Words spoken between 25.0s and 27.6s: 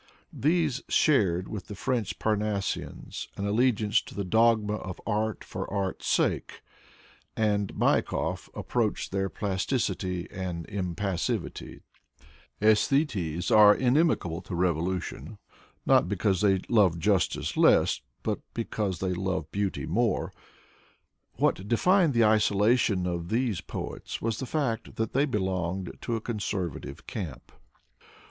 they belonged to the conservative camp.